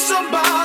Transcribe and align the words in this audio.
Somebody 0.00 0.59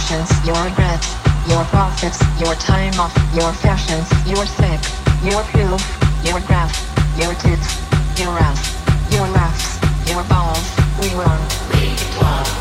passions, 0.00 0.46
your 0.46 0.56
regrets, 0.64 1.14
your 1.46 1.62
profits, 1.64 2.18
your 2.40 2.54
time 2.54 2.98
off, 2.98 3.14
your 3.34 3.52
fashions, 3.52 4.08
your 4.26 4.46
sick, 4.46 4.80
your 5.22 5.42
proof, 5.52 5.82
your 6.24 6.40
graph, 6.46 6.72
your 7.18 7.34
tits, 7.34 7.76
your 8.18 8.38
ass, 8.38 8.60
your 9.12 9.28
laughs, 9.28 9.78
your 10.08 10.24
balls, 10.24 10.64
we 11.00 11.08
run. 11.14 11.40
We 11.72 11.94
talk 12.18 12.60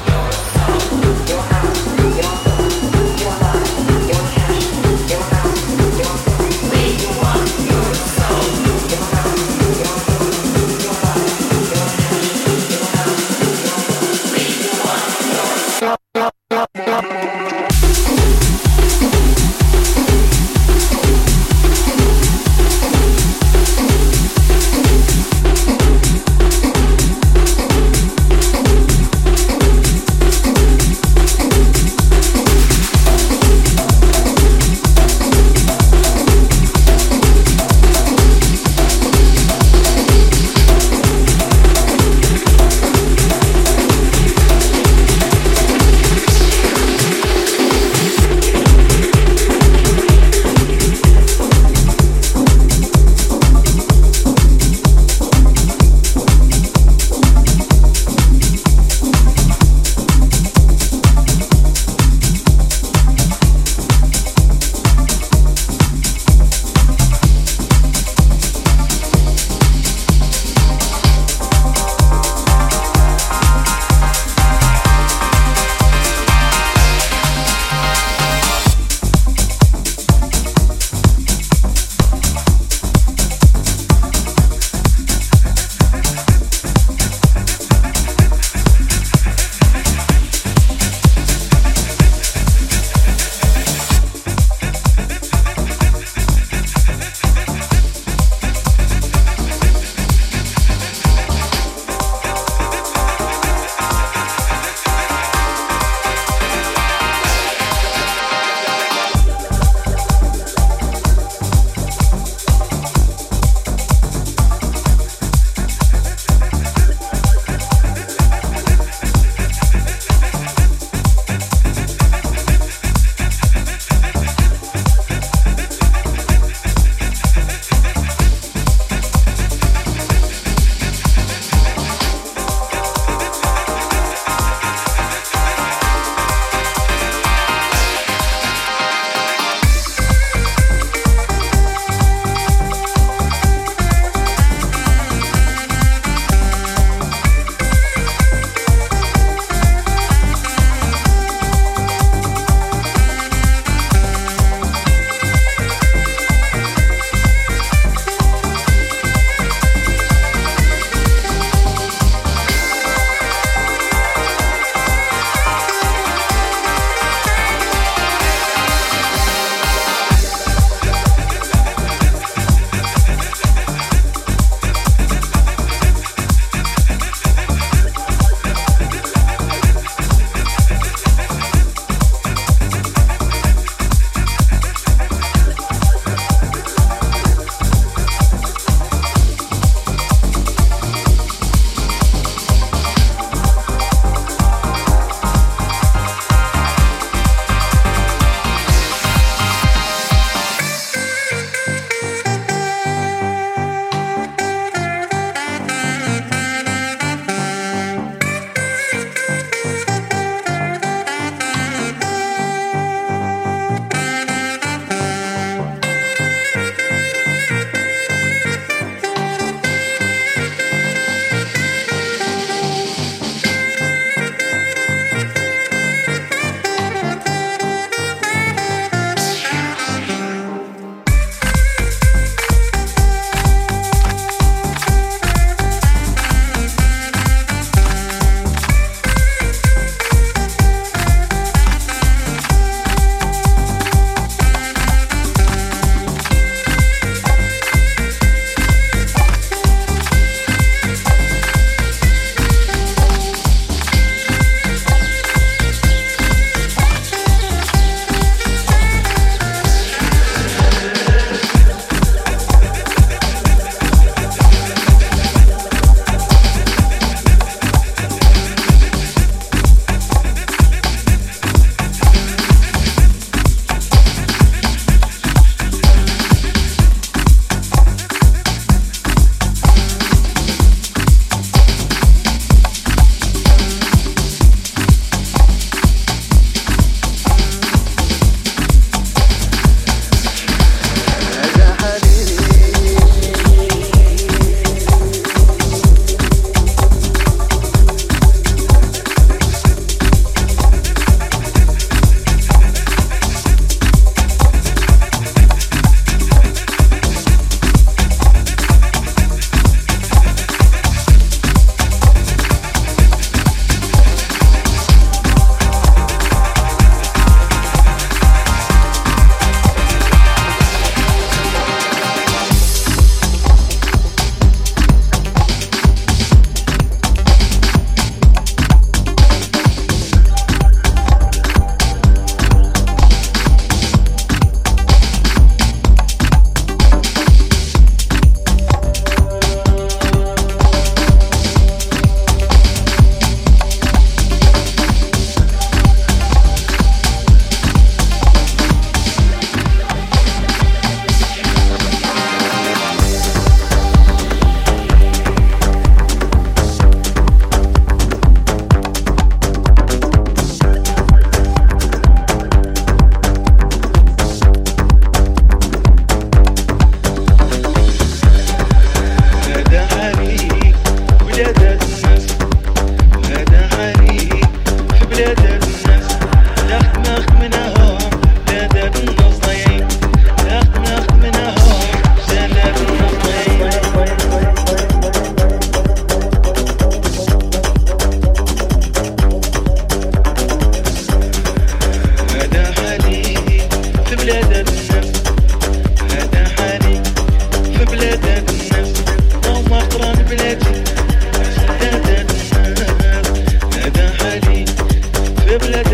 live, 405.50 405.70
let 405.70 405.89